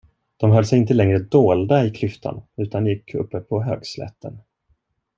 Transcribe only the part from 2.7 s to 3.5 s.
gick uppe